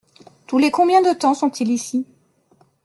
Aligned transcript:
Tous 0.47 0.57
les 0.57 0.71
combien 0.71 1.03
de 1.03 1.15
temps 1.15 1.35
sont-ils 1.35 1.69
ici? 1.69 2.07